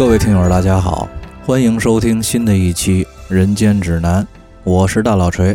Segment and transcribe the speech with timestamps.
[0.00, 1.06] 各位听友，大家好，
[1.44, 4.24] 欢迎收听新的一期《人间指南》，
[4.64, 5.54] 我是大老锤。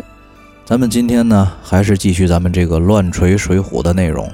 [0.64, 4.32] 咱们今天呢，还是继续咱们这个乱锤水浒的内容。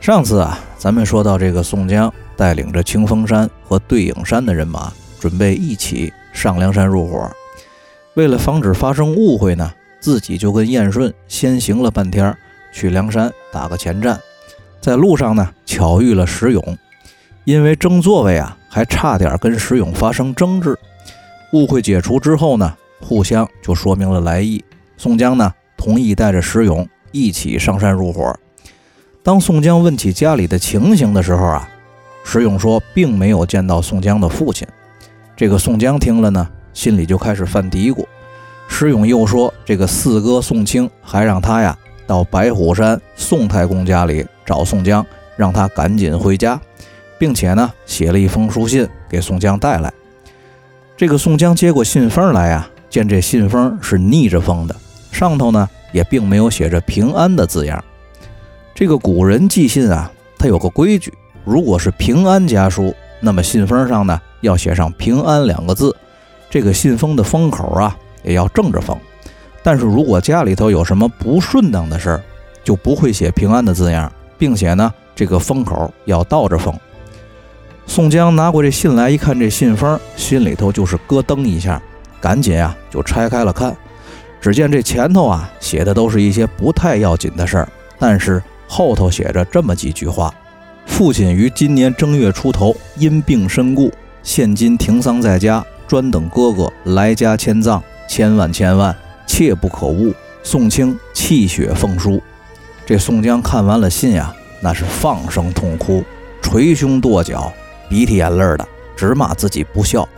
[0.00, 7.30] 上次啊，咱们说到这个宋江带领着清风山和对影山的人马，准备一起上梁山入伙。
[8.14, 12.34] 为了防止发生误会呢，自己就跟燕顺先行了半天，
[12.72, 14.18] 去梁山打个前站。
[14.80, 16.78] 在路上呢，巧遇了石勇，
[17.44, 20.78] 因为争座位啊，还差点跟石勇发生争执。
[21.52, 24.64] 误会解除之后呢，互相就说明了来意。
[24.96, 28.34] 宋江呢，同意带着石勇一起上山入伙。
[29.22, 31.68] 当宋江问起家里的情形的时候啊，
[32.24, 34.66] 石勇说并没有见到宋江的父亲。
[35.36, 38.06] 这个宋江听了呢，心里就开始犯嘀咕。
[38.68, 41.76] 石勇又说，这个四哥宋清还让他呀
[42.06, 45.04] 到白虎山宋太公家里找宋江，
[45.36, 46.60] 让他赶紧回家，
[47.20, 49.92] 并且呢写了一封书信给宋江带来。
[50.96, 54.74] 这个宋江接过信封来呀，见这信封是逆着封的，
[55.12, 57.84] 上头呢也并没有写着平安的字样。
[58.74, 61.12] 这个古人寄信啊，他有个规矩，
[61.44, 65.94] 如果是平安家书，那么信封上呢要写上平安两个字，
[66.48, 68.96] 这个信封的封口啊也要正着封。
[69.62, 72.22] 但是如果家里头有什么不顺当的事儿，
[72.64, 76.74] 就不会写平安的字样，并且呢这个封口要倒着封。
[77.90, 81.82] 宋江拿过这信来一看，这信封心里头就是咯噔一下，
[82.20, 83.76] 赶紧啊就拆开了看，
[84.40, 87.68] 只见这前头啊写的都是一些不太要紧的事儿，
[87.98, 88.40] 但是。
[88.68, 90.32] 后头写着这么几句话：
[90.86, 98.96] 父亲于今年正月出头因病身故，现今停丧在家，专等哥哥来家迁葬，千万千万
[99.26, 100.14] 切不可误。
[100.44, 102.22] 宋清泣血奉书。
[102.86, 106.04] 这宋江看完了信呀，那是放声痛哭，
[106.40, 107.52] 捶胸跺脚，
[107.90, 110.08] 鼻涕眼泪的，直骂自己不孝，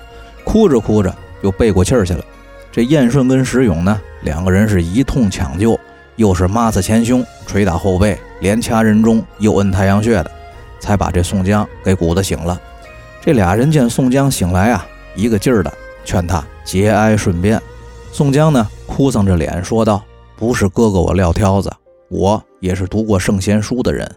[0.44, 2.24] 哭着哭着又背过气儿去了。
[2.70, 5.76] 这燕顺跟石勇呢，两个人是一通抢救。
[6.16, 10.30] 又是抹擦前胸，捶打后背，连掐人中，又摁太阳穴的，
[10.78, 12.60] 才把这宋江给鼓得醒了。
[13.22, 15.72] 这俩人见宋江醒来啊，一个劲儿的
[16.04, 17.60] 劝他节哀顺变。
[18.12, 20.04] 宋江呢，哭丧着脸说道
[20.36, 21.72] ：“不是哥哥我撂挑子，
[22.10, 24.08] 我也是读过圣贤书的人。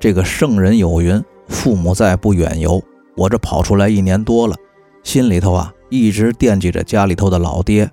[0.00, 2.82] 这个圣人有云：父母在，不远游。
[3.16, 4.56] 我这跑出来一年多了，
[5.02, 7.90] 心里头啊，一直惦记着家里头的老爹。”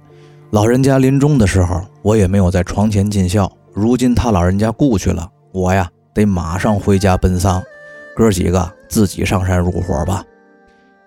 [0.51, 3.49] 老人家临终的时候，我也没有在床前尽孝。
[3.73, 7.63] 如今他老人家故去了，我呀得马上回家奔丧。
[8.13, 10.21] 哥几个自己上山入伙吧。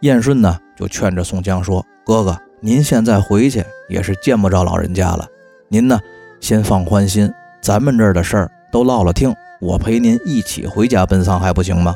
[0.01, 5.29] 燕顺呢就劝着宋江说：“哥哥，您现在回去也是见不着老人家了，
[5.69, 6.01] 您呢
[6.41, 11.95] 先放宽心，咱们这儿的事儿都落了听，我陪您一起回家奔丧还不行吗？”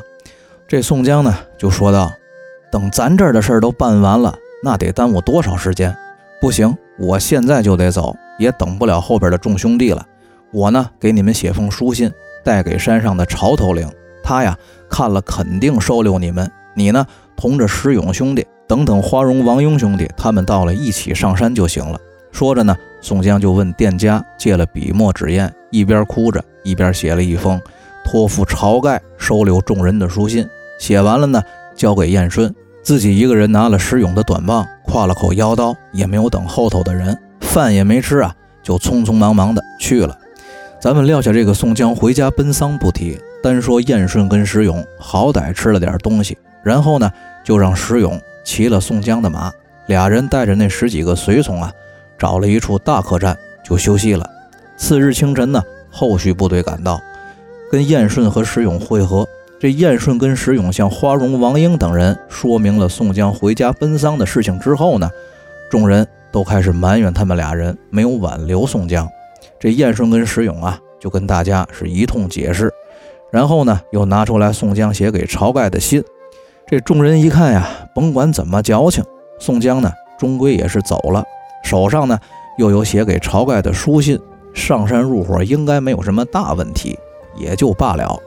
[0.69, 2.13] 这宋江呢就说道
[2.71, 5.97] ：“等咱这儿的事儿都办完了，那得耽误多少时间？
[6.39, 10.05] 不行。”我现在就得走，也等不了后边的众兄弟了。
[10.51, 12.11] 我呢，给你们写封书信，
[12.43, 13.89] 带给山上的潮头领，
[14.21, 14.55] 他呀
[14.87, 16.51] 看了肯定收留你们。
[16.75, 17.03] 你呢，
[17.35, 21.99] 同着石勇兄弟，等等花荣、王庸兄弟他们到了，一起上山就行了。
[22.31, 27.59] 说着呢，宋江就问店家借了笔墨纸砚，一边哭着一边写了一封
[28.05, 30.47] 托付晁盖收留众人的书信。
[30.79, 31.43] 写完了呢，
[31.75, 32.51] 交给燕顺。
[32.81, 40.17] 自己一个人拿了石勇的短棒，挎了口腰刀，也没有等后头的人，饭也没吃啊，就匆匆忙忙的去了。
[40.81, 47.11] 咱们撂下这个宋江回家奔丧不提，单说燕顺跟石勇，好歹吃了点东西，然后呢，
[47.43, 49.51] 就让石勇骑了宋江的马，
[49.87, 51.71] 俩人带着那十几个随从啊，
[52.17, 54.27] 找了一处大客栈就休息了。
[54.77, 56.99] 次日清晨呢，后续部队赶到，
[57.69, 59.27] 跟燕顺和石勇会合。
[59.59, 65.09] 这燕顺跟石勇向花荣、王英等人说明了宋江回家奔丧的事情之后呢，
[65.69, 69.05] 众人都开始埋怨他们俩人没有挽留宋江。
[69.59, 72.71] 这燕顺跟石勇啊，就跟大家是一通解释，
[73.33, 76.01] 然后呢，又拿出来宋江写给晁盖的信。
[76.65, 79.03] 这众人一看呀，甭管怎么矫情，
[79.39, 81.21] 宋江呢，终归也是走了，
[81.65, 82.17] 手上呢
[82.57, 84.17] 又有写给晁盖的书信，
[84.53, 86.97] 上山入伙应该没有什么大问题，
[87.35, 88.17] 也就罢了。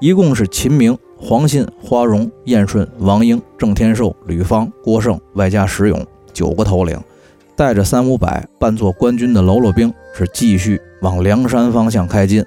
[0.00, 6.96] 一共是秦明、黄信、花荣、燕顺、王英、郑天寿、吕方、郭盛，外加石勇九个头领，
[7.56, 12.44] 带着三五百扮作官军的喽啰兵，是继续往梁山方向开进。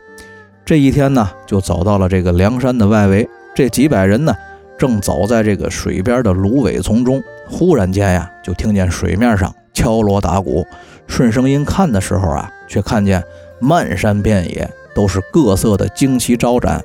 [0.64, 3.28] 这一天呢，就走到了这个梁山的外围。
[3.54, 4.34] 这几百人呢，
[4.78, 10.66] 正走在这个水边的芦苇丛中，忽然间呀，就听见水面上敲锣打鼓。
[11.06, 13.22] 顺声音看的时候啊，却看见
[13.60, 16.82] 漫山遍野都是各色的旌旗招展。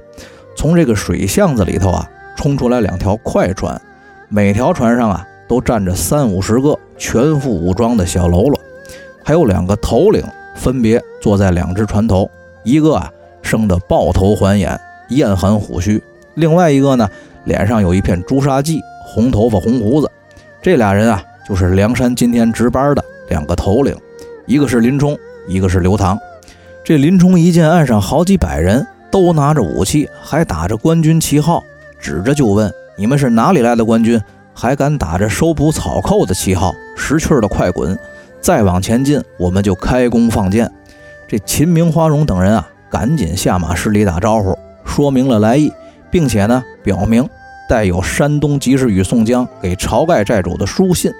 [0.56, 3.81] 从这个水巷子里头啊，冲出来两条快船，
[4.29, 8.58] 每条船上啊都站着三五十个全副武装的小喽啰，
[9.23, 10.25] 还有两个头领
[10.56, 12.29] 分别坐在两只船头，
[12.64, 13.12] 一个啊
[13.43, 14.81] 生得豹头环眼、
[15.11, 16.03] 燕寒虎须，
[16.35, 17.09] 另外一个呢
[17.44, 20.11] 脸上有一片朱砂记，红头发红胡子。
[20.62, 23.94] 这俩人啊就是梁山今天值班的两个头领，
[24.47, 25.17] 一个是林冲，
[25.47, 26.19] 一个是刘唐。
[26.82, 31.62] 这林冲一见岸上好几百人都拿着武器，还打着官军旗号，
[31.99, 32.70] 指着就问。
[32.97, 34.20] 你们是哪里来的官军？
[34.55, 36.73] 还敢打着收捕草寇的旗号？
[36.97, 37.99] 识趣的快滚！
[38.41, 40.70] 再往前进，我们就开弓放箭。
[41.29, 45.70] 这秦明、花荣等人啊，赶紧下马施礼打招呼，说明了来意，
[46.11, 47.29] 并且呢，表明
[47.69, 51.12] 带有山东及时雨宋江给晁盖寨主的书信。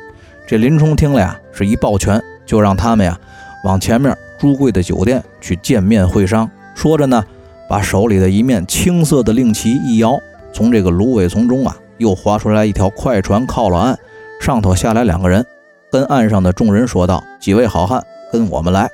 [0.47, 3.19] 这林冲听了呀，是一抱拳，就让他们呀
[3.65, 6.49] 往前面朱贵的酒店去见面会商。
[6.75, 7.23] 说着呢，
[7.69, 10.19] 把手里的一面青色的令旗一摇。
[10.53, 13.99] 从这个芦苇丛中啊，又划出来一条快船，靠了岸，
[14.41, 15.45] 上头下来两个人，
[15.91, 18.03] 跟岸上的众人说道：“几位好汉，
[18.33, 18.89] 跟我们来。”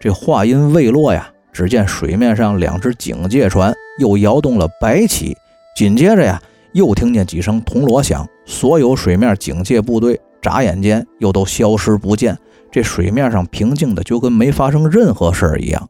[0.00, 5.36] 这话音未落呀，只见水面上两只警戒船又摇动了白旗，
[5.76, 6.40] 紧接着呀，
[6.72, 12.36] 又听见几声铜锣响，所有水面警戒部队眨眼间又都消失不见，
[12.70, 15.88] 这水面上平静的就跟没发生任何事儿一样。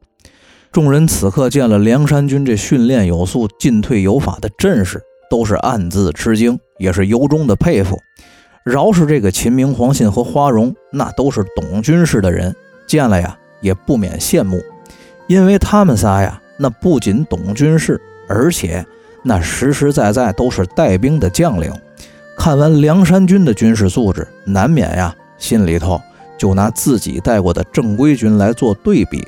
[0.75, 5.00] 众人此刻见了梁山军这训练有素、进退有法的阵势，
[5.31, 7.97] 都是暗自吃惊，也是由衷的佩服。
[8.65, 12.53] 饶是这个秦明、黄信和花荣，那都是懂军事的人，
[12.88, 14.61] 见了呀也不免羡慕，
[15.29, 18.85] 因为他们仨呀，那不仅懂军事，而且
[19.23, 21.73] 那实实在在都是带兵的将领。
[22.37, 26.00] 看完梁山军的军事素质，难免呀心里头
[26.37, 29.25] 就拿自己带过的正规军来做对比，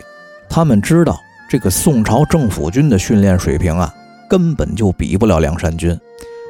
[0.48, 1.22] 他们知道。
[1.48, 3.92] 这个宋朝政府军的训练水平啊，
[4.28, 5.96] 根本就比不了梁山军。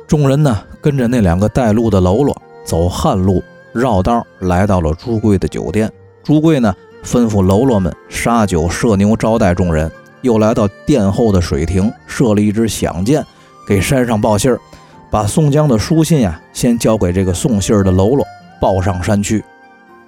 [0.08, 2.34] 众人呢，跟着那两个带路的喽啰
[2.64, 3.43] 走旱路，
[3.75, 5.90] 绕道来到了朱贵的酒店。
[6.22, 9.90] 朱贵呢，吩咐喽啰们杀酒设牛招待众人，
[10.22, 13.22] 又来到殿后的水亭设了一支响箭，
[13.69, 14.58] 给山上报信儿，
[15.10, 18.25] 把宋江的书信呀，先交给这个送信儿的喽啰，
[18.58, 19.44] 报上山去。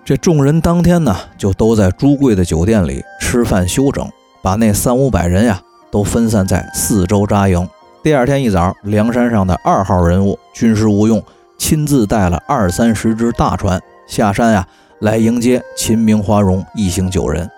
[0.03, 4.09] 这众人当天呢，就都在朱贵的酒店里吃饭休整。
[4.43, 7.69] 把那三五百人呀都分散在四周扎营。
[8.03, 11.23] 第二天一早，梁山上的二号人物军师吴用
[11.59, 14.67] 亲自带了二三十只大船下山呀，
[15.01, 17.51] 来迎接秦明、花荣一行九人。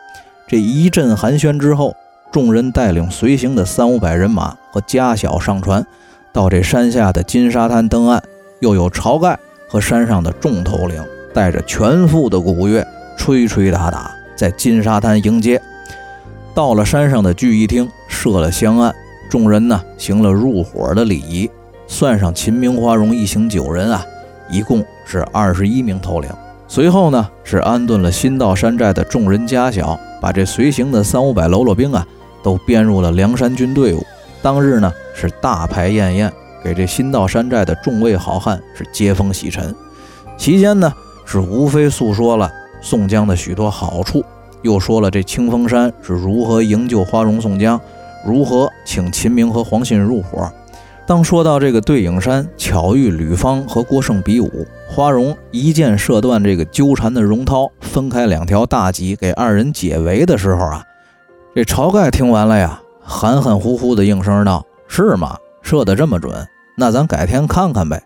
[0.49, 1.95] 这一阵寒暄之后，
[2.33, 5.87] 众人带领随行的三五百人马和家小上船，
[6.33, 8.23] 到这山下的金沙滩登岸。
[8.61, 9.39] 又有晁盖
[9.71, 12.87] 和山上的众头领带着全副的鼓乐，
[13.17, 15.59] 吹吹打打，在金沙滩迎接。
[16.55, 18.95] 到了山上的聚义厅，设了香案，
[19.31, 21.49] 众人呢行了入伙的礼仪，
[21.87, 24.05] 算上秦明、花荣一行九人啊，
[24.51, 26.31] 一共是二十一名头领。
[26.67, 32.07] 随后呢是安顿了新到山寨的众人家小，把这随行的三五百喽啰兵啊
[32.43, 34.05] 都编入了梁山军队伍。
[34.43, 36.33] 当日呢是大排宴宴，
[36.63, 39.75] 给这新到山寨的众位好汉是接风洗尘。
[40.37, 40.93] 期间呢
[41.25, 42.51] 是无非诉说了
[42.81, 44.25] 宋江的许多好处。
[44.63, 47.81] 又说了这清风山是如何营救花荣、宋江，
[48.27, 50.51] 如何请秦明和黄信入伙。
[51.07, 60.85] 当说到这个对影山巧遇吕方和郭盛比武，花荣一箭射断这个纠缠的荣涛，分开两条大戟给二人解围的时候啊，
[61.53, 65.37] 这晁盖听完了呀，含含糊糊的应声道：“是吗？
[65.63, 66.47] 射得这么准？
[66.77, 68.01] 那咱改天看看呗。”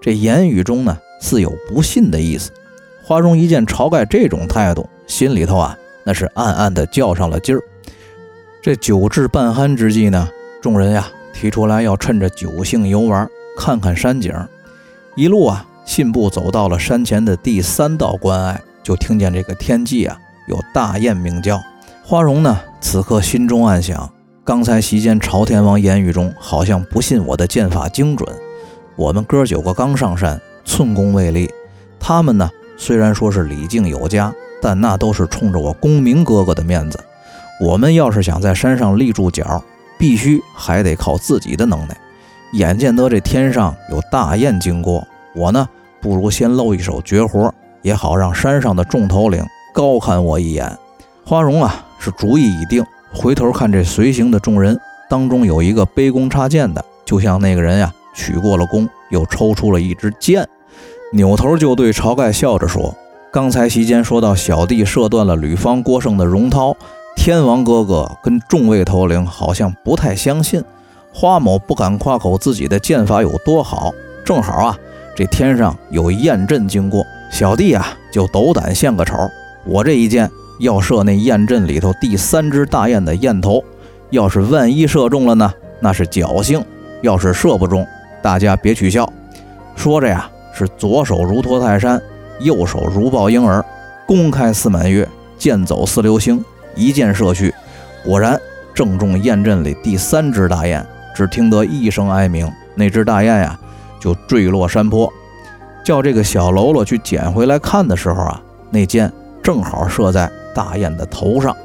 [0.00, 2.50] 这言语中呢，似有不信的意思。
[3.04, 5.76] 花荣一见晁盖这种态度，心里头啊。
[6.08, 7.60] 那是暗暗的较上了劲儿。
[8.62, 10.26] 这酒至半酣之际呢，
[10.62, 14.32] 众人呀提出来要趁着酒兴游玩，看看山景。
[15.16, 21.60] 一路啊信步走到了山前的第三道关隘，就听见这个天际啊有大雁鸣叫。
[22.02, 24.10] 花荣呢此刻心中暗想：
[24.44, 28.26] 刚才席间朝天王言语中好像不信我的剑法精准。
[28.96, 31.50] 我们哥九个刚上山，寸功未立。
[32.00, 32.48] 他们呢
[32.78, 34.32] 虽然说是礼敬有加。
[34.60, 36.98] 但那都是冲着我公明哥哥的面子。
[37.60, 39.62] 我们要是想在山上立住脚，
[39.98, 41.96] 必须还得靠自己的能耐。
[42.52, 45.68] 眼见得这天上有大雁经过，我呢
[46.00, 50.70] 不如先露一手绝活，也好让山上的众头领高看我一眼。
[51.24, 60.48] 花荣啊是主意已定，回头看这随行的众人当中有一个背弓插箭的，就像那个人呀取过了弓，又抽出了一支箭，
[61.12, 62.94] 扭头就对晁盖笑着说。
[63.38, 66.76] 刚才席间说到小弟射断了吕方、郭盛的荣涛，
[67.14, 70.60] 天王哥哥跟众位头领好像不太相信，
[71.14, 73.92] 花某不敢夸口自己的剑法有多好。
[74.24, 74.78] 正好啊，
[75.14, 79.14] 这天上有雁阵经过，小弟啊就斗胆献个丑，
[79.64, 80.28] 我这一箭
[80.58, 83.62] 要射那雁阵里头第三只大雁的雁头，
[84.10, 86.60] 要是万一射中了呢，那是侥幸；
[87.02, 87.86] 要是射不中，
[88.20, 89.08] 大家别取笑。
[89.76, 92.02] 说着呀，是左手如托泰山，
[92.40, 93.64] 右手如抱婴儿，
[94.06, 97.54] 弓开似满月，箭走似流星，一箭射去，
[98.04, 98.40] 果然
[98.74, 100.86] 正中雁阵里第三只大雁。
[101.14, 103.58] 只听得一声哀鸣，那只大雁呀
[103.98, 105.12] 就坠落山坡。
[105.84, 108.40] 叫这个小喽啰去捡回来看的时候啊，
[108.70, 111.56] 那箭正好射在大雁的头上。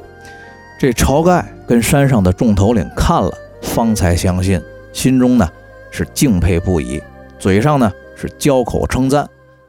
[0.76, 4.60] 这晁盖跟山上的众头领看了，方才相信，
[4.92, 5.48] 心中呢
[5.92, 7.00] 是敬佩不已，
[7.38, 9.24] 嘴上呢是交口称赞，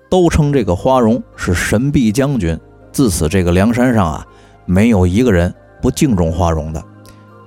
[0.09, 2.59] 都称这个花荣是神臂将军。
[2.91, 4.25] 自此，这个梁山上啊，
[4.65, 6.83] 没有一个人不敬重花荣的。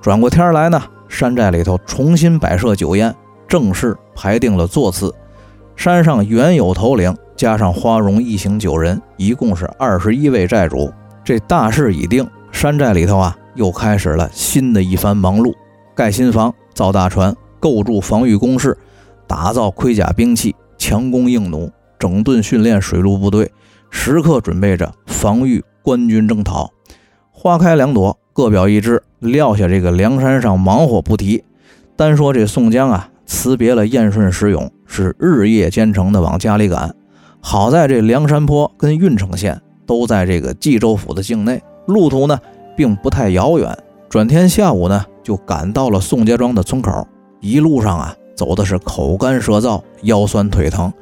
[0.01, 0.81] 转过天来呢。
[1.09, 3.11] 山寨里头重新摆设酒宴，
[3.47, 5.11] 正式排定了座次。
[5.75, 10.93] 山上原有头领加上花荣一行九人，一共是二十一位寨主。
[11.23, 15.51] 这大事已定，山寨里头啊，又开始了新的一番忙碌：
[15.95, 18.77] 盖新房、造大船、构筑防御工事、
[19.25, 23.51] 打造盔甲兵器、强攻硬弩、整顿训练水陆部队，
[23.91, 26.71] 时刻准备着防御官军征讨。
[27.31, 28.17] 花开两朵。
[28.31, 31.43] 各表一枝，撂下这个梁山上忙活不提，
[31.97, 36.95] 单说这宋江啊，辞别了燕顺、石勇，是日夜兼程的往家里赶。
[37.41, 42.39] 好在这梁山坡跟郓城县都在这个冀州府的境内，路途呢
[42.77, 43.77] 并不太遥远。
[44.07, 47.05] 转天下午呢，就赶到了宋家庄的村口。
[47.41, 50.93] 一路上啊，走的是口干舌燥、腰酸腿疼，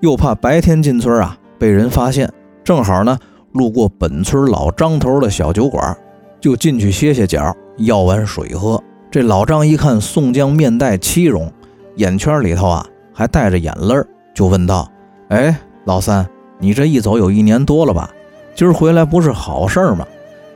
[0.00, 2.30] 又怕白天进村啊被人发现，
[2.64, 3.18] 正好呢
[3.52, 5.96] 路过本村老张头的小酒馆。
[6.40, 8.82] 就进去歇歇脚，要碗水喝。
[9.10, 11.52] 这老张一看宋江面带凄容，
[11.96, 13.94] 眼圈里头啊还带着眼泪，
[14.32, 14.90] 就问道
[15.28, 15.54] ：“哎，
[15.84, 16.26] 老三，
[16.58, 18.08] 你这一走有一年多了吧？
[18.54, 20.06] 今儿回来不是好事儿吗？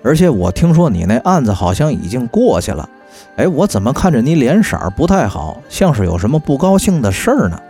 [0.02, 2.88] 而且我听说你那案子好像已经过去了。
[3.36, 7.60] 哎，我怎么看着你脸色不太好，像是有什么不高兴的事儿呢？”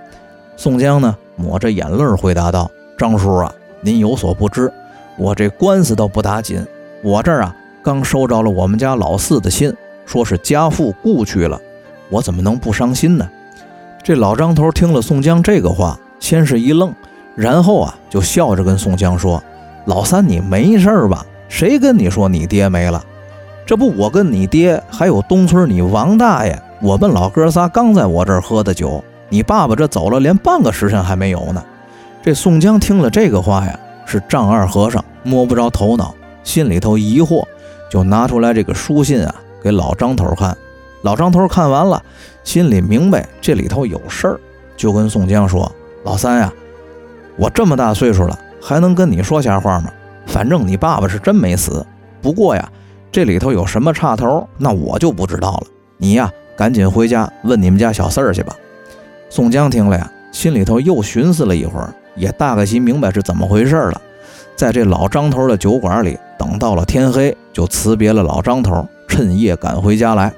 [0.57, 4.73] 宋江呢，抹着眼泪回答道：“张叔啊，您有所不知，
[5.17, 6.65] 我这官司倒不打紧，
[7.03, 9.71] 我这儿啊。”刚收着了我们家老四的信，
[10.07, 11.61] 说是家父故去了，
[12.09, 13.29] 我怎么能不伤心呢？
[14.03, 16.95] 这老张头听了宋江这个话，先是一愣，
[17.37, 19.43] 然后啊就笑着跟宋江说
[19.85, 21.27] ：“老三，你没事吧？
[21.47, 23.05] 谁跟你说你爹没了？
[23.67, 29.05] 这不我跟你爹还有东村你王大爷，我们老哥仨刚在我这儿喝的酒。
[29.29, 31.65] 你爸爸这走了，连半个时辰还没有呢。”
[32.23, 37.45] 这宋江听了这个话呀，是丈二和尚摸不着头脑，心里头疑惑。
[37.91, 40.57] 就拿出来这个书信啊，给老张头看。
[41.03, 42.03] 老张头看完了，
[42.43, 44.41] 心里明白这里头有事儿，
[44.77, 45.71] 就跟宋江说
[46.03, 46.53] ：“老三呀，
[47.37, 49.93] 我这么大岁数了，还能跟你说瞎话吗？
[50.27, 51.87] 反正你爸爸是真没死。
[52.21, 52.69] 不过呀，
[53.13, 55.67] 这里头有什么岔头，那我就不知道了。
[55.99, 58.57] 你呀，赶紧回家问你们家小四儿去吧。”
[59.35, 64.01] 宋江听了呀，心里头又寻思了一会儿，也大概心明白是怎么回事了。
[64.55, 70.33] 在这老张头的酒馆里等到了天黑，就辞别了老张头，趁夜赶回家来。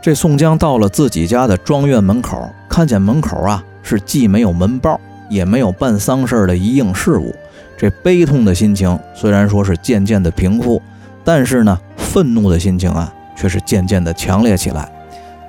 [0.00, 7.34] 这宋江到了自己家的庄院门口，看见门口啊是既没有门报，也没有办丧事的一应事物。
[7.76, 10.80] 这悲痛的心情虽然说是渐渐的平复，
[11.24, 14.88] 但是呢，愤怒的心情啊却是渐渐的强烈起来。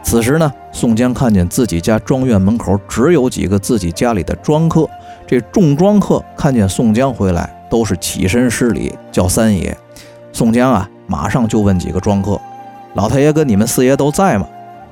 [0.06, 4.88] 此时呢，宋江看见自己家庄院门口只有几个自己家里的庄客，
[5.28, 7.52] 这众庄客看见宋江回来。
[7.68, 9.76] 都是起身施礼，叫三爷。
[10.32, 12.40] 宋江啊，马上就问几个庄客
[12.94, 14.48] ：“老太爷跟你们四爷都在吗？”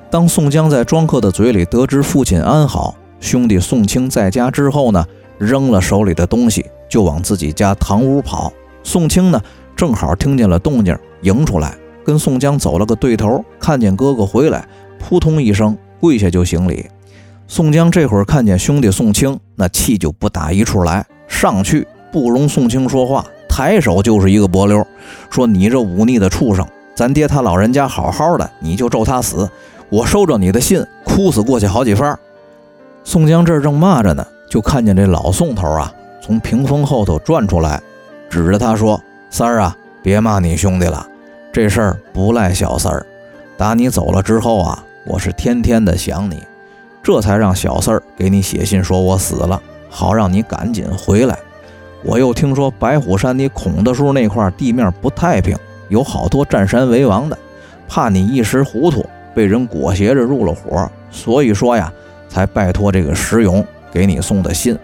[0.09, 5.05] 当宋江在庄客的嘴里得知父亲安好，兄弟宋清在家之后呢，
[5.37, 8.51] 扔了手里的东西，就往自己家堂屋跑。
[8.83, 9.39] 宋清呢，
[9.75, 14.67] 正好听见了动静，迎出来跟宋江走了个对头，看见哥哥回来，
[15.03, 16.85] 扑通一声跪下就行礼。
[17.45, 21.85] 宋江这会儿看见兄弟宋清，那气就不打一处来，上去。
[22.09, 24.85] 不容宋清说话，抬手就是一个脖溜，
[25.29, 26.65] 说：“你这忤逆的畜生！
[26.95, 29.49] 咱爹他老人家好好的，你就咒他死！
[29.89, 32.17] 我收着你的信，哭死过去好几番。”
[33.03, 37.81] 宋江这正骂着呢，就看见这老宋头啊从屏风后头转出来，
[38.29, 41.05] 指着他说：“三儿啊，别骂你兄弟了，
[41.51, 43.05] 这事儿不赖小三儿。
[43.57, 46.43] 打你走了之后啊，我是天天的想你，
[47.01, 51.37] 这才让小四儿给你写信说我死了，好让你赶紧回来。”
[52.05, 55.57] 我又听说白虎山你孔大叔那块地面不太平，
[55.87, 57.37] 有好多占山为王的，
[57.87, 61.91] 怕你一时糊涂被人裹挟着入了伙，所以说呀，
[62.27, 64.77] 才拜托这个石勇给你送的信。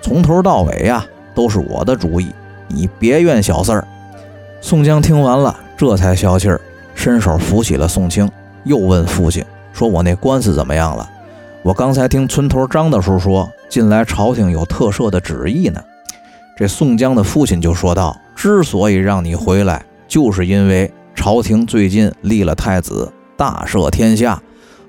[0.00, 2.30] 从头到尾呀都是我的主意，
[2.68, 3.86] 你别怨小四儿。
[4.60, 6.60] 宋江听完了，这才消气儿，
[6.94, 8.30] 伸手扶起了宋清，
[8.64, 11.08] 又问父亲说：“我那官司怎么样了？
[11.62, 15.82] 我刚才听村头张大叔说，近来朝廷有特赦的旨意呢。”
[16.56, 24.42] 这宋江的父亲就说道：“之所以让你回来，就是因为朝廷最近立了太子，大赦天下，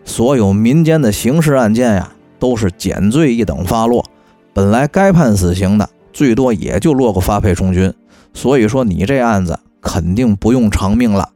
[0.04, 4.06] 所有民间的刑事案件呀，都是减罪一等发落。
[4.54, 7.94] 本来该判死刑的，最多也就落个发配充军。
[8.34, 11.30] 所以说你这案子肯定不用偿命了，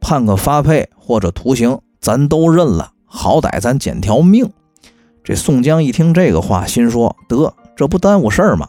[0.00, 4.50] 判个发配或者徒刑，咱都认了，好歹咱捡条命。”
[5.24, 8.68] 这宋江一听这个话，心说：“得，这不耽误事儿吗？”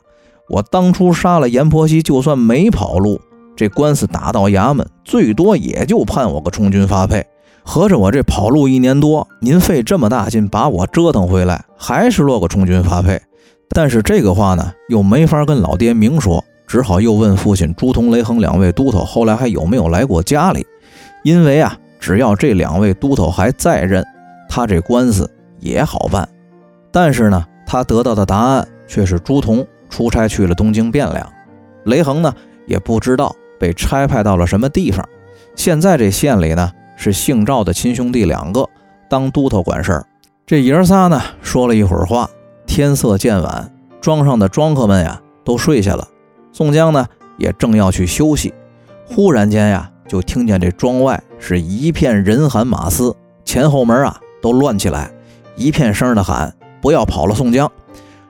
[0.50, 3.22] 我当初杀了阎婆惜，就算没跑路，
[3.56, 7.24] 这官司打到衙门，最多也就判我个充军发配。
[7.64, 13.22] 合着我这跑路一年多，您费这么大劲把我折腾回来，还是落个充军发配。
[13.70, 20.66] 但是这个话呢，又没法跟老爹明说，只好又问父亲朱仝、雷横两位都头，后来还有没有来过家里？
[21.24, 24.04] 因为啊，只要这两位都头还在任，
[24.50, 25.30] 他这官司
[25.60, 26.28] 也好办。
[26.92, 29.66] 但是呢，他得到的答案却是朱仝。
[29.90, 31.34] 出差去了东京汴梁，
[31.86, 32.32] 雷横呢
[32.68, 35.04] 也不知道被差派到了什么地方。
[35.56, 38.70] 现在这县里呢是姓赵的亲兄弟两个
[39.10, 40.06] 当都头管事儿。
[40.46, 42.30] 这爷仨呢说了一会儿话，
[42.68, 46.08] 天色渐晚，庄上的庄客们呀都睡下了。
[46.54, 47.08] 宋江呢
[47.40, 48.54] 也正要去休息，
[49.08, 55.10] 忽然间呀就听见这庄外是一片人喊马嘶，前后门啊都乱起来，
[55.56, 57.72] 一片声的喊：“不要跑了，宋江！”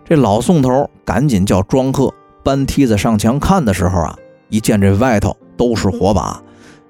[0.05, 2.11] 这老宋头赶紧叫庄客
[2.43, 4.15] 搬梯子上墙看的时候啊，
[4.49, 6.41] 一见这外头都是火把，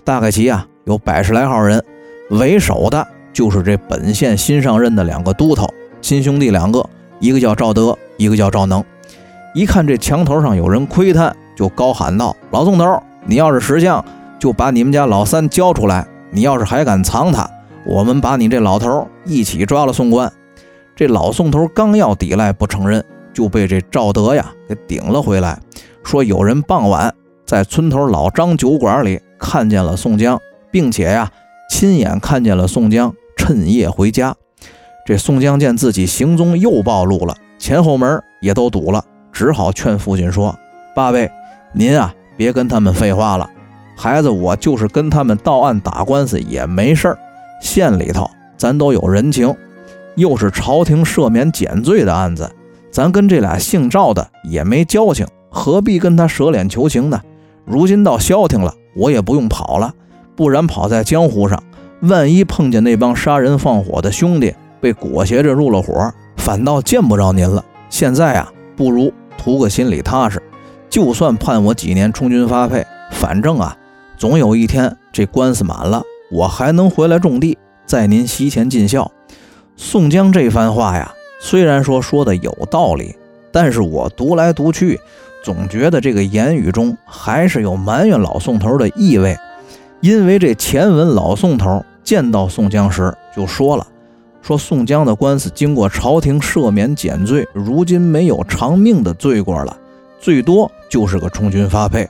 [0.04, 1.84] 大概齐啊有百十来号人，
[2.30, 5.67] 为首的就是这本县新上任的两个都头，
[6.02, 6.86] 亲兄弟两个，
[7.20, 8.84] 一个叫赵德，一个叫赵能。
[9.54, 14.04] 一看这墙头上有人窥探，就高喊道：“老宋头，你要是识相，
[14.39, 17.50] 就把你们家老三交出来；你要是还敢藏他，
[17.86, 20.32] 我们把你这老头一起抓了送官。”
[20.96, 25.58] 这老宋头刚要抵赖不承认，就被这赵德呀给顶了回来，
[26.04, 27.13] 说有人傍晚
[27.46, 30.38] 在村头老张酒馆里看见了宋江，
[30.70, 31.32] 并且呀
[31.70, 34.36] 亲眼看见了宋江趁夜回家。
[35.06, 40.54] 这宋江见自己行踪又暴露了，前后门也都堵了，只好劝父亲说
[40.94, 41.32] ：“八位，
[41.74, 43.50] 您啊别跟他们废话了，
[44.02, 47.20] 孩子我就是跟他们到案打官司也没事儿，
[47.62, 49.54] 县里头咱都有人情。”
[50.16, 52.50] 又是朝廷赦免减罪的案子，
[52.90, 57.22] 咱跟这俩姓赵的也没交情，何必跟他舍脸求情呢？
[57.66, 59.94] 如今倒消停了，我也不用跑了，
[60.34, 61.62] 不然跑在江湖上，
[62.02, 67.64] 万一碰见那帮杀人放火的兄弟，被裹挟着入了伙，反倒见不着您了。
[67.90, 70.42] 现在啊，不如图个心里踏实，
[70.90, 73.78] 就算判我几年充军发配，反正啊，
[74.19, 79.10] 总有一天这官司满了，我还能回来种地，在您席前尽孝。
[79.77, 83.15] 宋江这番话呀，虽然说说的有道理，
[83.49, 84.99] 但是我读来读去，
[85.41, 89.38] 总觉得这个言语中还是有埋怨老宋头的意味。
[90.01, 93.88] 因为这前文老宋头见到宋江时就说了，
[94.41, 99.77] 说宋江的官司经过朝廷赦免减罪，如今没有偿命的罪过了，
[100.19, 102.05] 最多就是个充军发配。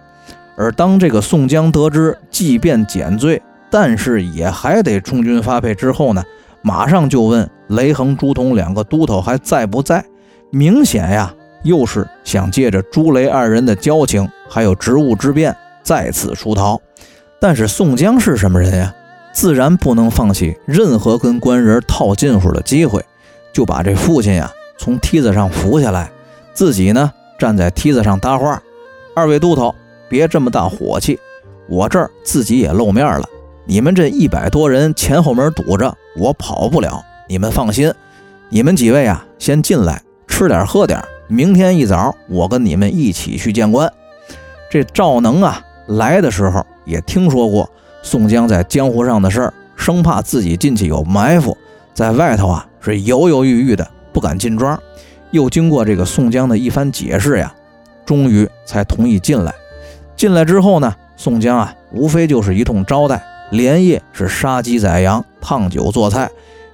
[0.60, 3.42] 而当这个宋江得知，即便减罪，
[3.72, 6.22] 但是也还得充军发配之后呢？
[6.62, 10.04] 马上就问雷横、朱仝两个都头还在不在？
[10.52, 16.78] 明显呀，又是想借着朱雷二人的交情，还有职务之便，再次出逃。
[17.40, 18.94] 但是宋江是什么人呀？
[19.32, 23.02] 自然不能放弃任何跟官人套近乎的机会，
[23.54, 26.12] 就把这父亲呀从梯子上扶下来，
[26.52, 28.62] 自己呢站在梯子上搭话
[29.16, 29.74] ：“二位都头，
[30.10, 31.20] 别这么大火气，
[31.68, 33.30] 我这儿自己也露面了。”
[33.66, 37.04] 你们这一百多人前后门堵着，我跑不了。
[37.28, 37.94] 你们放心，
[38.50, 41.00] 你们几位啊，先进来吃点喝点。
[41.28, 43.88] 明天一早，我跟你们一起去见官。
[44.72, 47.70] 这赵能啊，来的时候也听说过
[48.02, 51.56] 宋江在江湖上的事儿，生怕自己进去有埋伏，
[51.94, 54.82] 在外头啊是犹犹豫豫的，不敢进庄。
[55.30, 57.54] 又经过这个宋江的一番解释呀，
[58.04, 59.54] 终于才同意进来。
[60.20, 63.24] 进来之后呢，宋江啊，无非就是一通招待。
[63.52, 66.30] 连夜是杀鸡宰羊、烫酒做菜，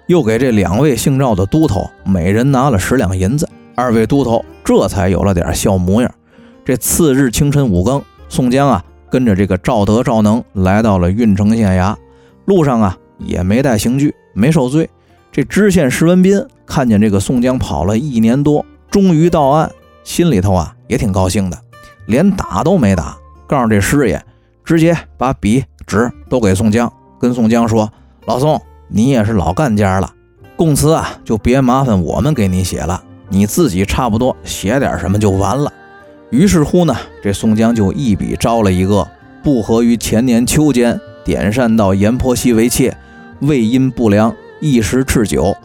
[0.07, 3.47] 又给这两位姓赵的都头每人拿了十两银子。
[3.75, 6.11] 二位都头这才有了点笑模样。
[6.65, 11.95] 这次日清晨五更，宋江啊跟着这个赵德、赵能来到了郓城县衙。
[12.45, 14.89] 路上啊也没带刑具，没受罪。
[15.31, 19.71] 这知县石文斌看见这个宋江跑了一年多，终于到案，
[20.03, 21.59] 心里头啊也挺高兴的，
[22.07, 23.15] 连打都没打，
[23.47, 24.21] 告诉这师爷，
[24.63, 27.91] 直接把笔纸都给宋江，跟宋江说
[28.25, 30.11] ：“老宋，你也是老干家了，
[30.55, 35.71] 供词啊就别麻烦我们给你写了，你自己差不多写点什么就完了。”
[36.31, 39.07] 于是乎呢，这宋江就一笔招了一个：
[39.43, 42.97] 不合于前年秋间点善到阎婆惜为妾，
[43.41, 45.55] 为因不良一时置酒，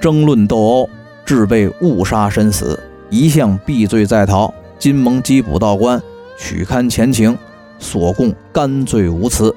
[0.00, 0.88] 争论斗殴，
[1.24, 4.54] 致被误杀身死，一向避罪在逃。
[4.78, 6.00] 今蒙缉捕到官，
[6.36, 7.36] 取勘前情，
[7.78, 9.54] 所供甘罪无辞。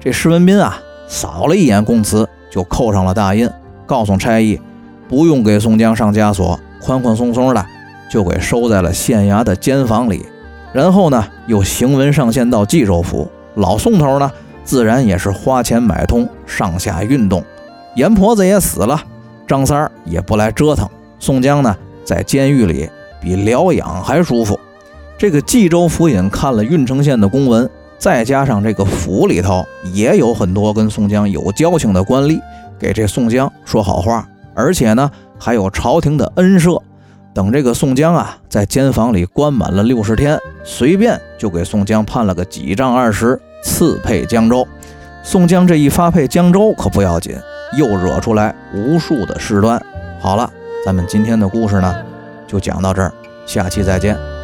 [0.00, 3.48] 这施文斌啊，扫了一眼供词，就扣上了大印，
[3.86, 4.60] 告诉差役，
[5.08, 7.66] 不用给宋江上枷锁，宽宽松松的。
[8.08, 10.24] 就给收在了县衙的监房里，
[10.72, 13.28] 然后呢，又行文上线到冀州府。
[13.56, 14.30] 老宋头呢，
[14.62, 17.44] 自然也是花钱买通，上下运动。
[17.96, 19.02] 阎婆子也死了，
[19.44, 20.88] 张三儿也不来折腾。
[21.18, 22.88] 宋江呢，在监狱里
[23.20, 24.56] 比疗养还舒服。
[25.18, 32.38] 这个冀州府尹看了郓城县的公文，再加上这个府里头也有很多跟宋江有交情的官吏，
[32.78, 36.80] 给这宋江说好话，而且呢，还有朝廷的恩赦。
[37.32, 44.66] 等这个宋江啊，在监房里关满了六十天，随便就给宋江判了个几丈二十，赐配江州。
[45.22, 47.34] 宋江这一发配江州可不要紧，
[47.76, 49.82] 又惹出来无数的事端。
[50.20, 50.50] 好了，
[50.84, 51.94] 咱们今天的故事呢，
[52.46, 53.12] 就讲到这儿，
[53.46, 54.35] 下期再见。